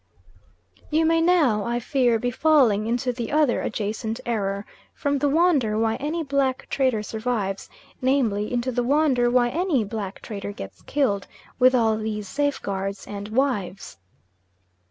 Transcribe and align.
You 0.89 1.05
may 1.05 1.21
now, 1.21 1.63
I 1.63 1.79
fear, 1.79 2.17
be 2.17 2.31
falling 2.31 2.87
into 2.87 3.13
the 3.13 3.31
other 3.31 3.61
adjacent 3.61 4.19
error 4.25 4.65
from 4.95 5.19
the 5.19 5.29
wonder 5.29 5.77
why 5.77 5.97
any 5.97 6.23
black 6.23 6.65
trader 6.71 7.03
survives, 7.03 7.69
namely, 8.01 8.51
into 8.51 8.71
the 8.71 8.81
wonder 8.81 9.29
why 9.29 9.49
any 9.49 9.83
black 9.83 10.19
trader 10.23 10.53
gets 10.53 10.81
killed; 10.81 11.27
with 11.59 11.75
all 11.75 11.97
these 11.97 12.27
safeguards, 12.27 13.05
and 13.05 13.27
wives. 13.27 13.99